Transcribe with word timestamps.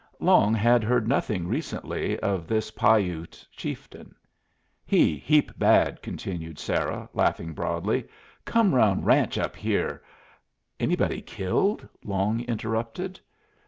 Long 0.19 0.55
had 0.55 0.83
heard 0.83 1.07
nothing 1.07 1.47
recently 1.47 2.19
of 2.21 2.47
this 2.47 2.71
Pah 2.71 2.95
Ute 2.95 3.45
chieftain. 3.51 4.15
"He 4.83 5.17
heap 5.19 5.51
bad," 5.59 6.01
continued 6.01 6.57
Sarah, 6.57 7.07
laughing 7.13 7.53
broadly. 7.53 8.05
"Come 8.43 8.73
round 8.73 9.05
ranch 9.05 9.37
up 9.37 9.55
here" 9.55 10.01
"Anybody 10.89 11.21
killed?" 11.21 11.87
Long 12.03 12.39
interrupted. 12.39 13.19